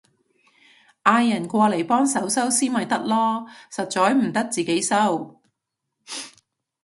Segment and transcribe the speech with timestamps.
[1.03, 5.39] 嗌人過嚟幫手收屍咪得囉，實在唔得自己收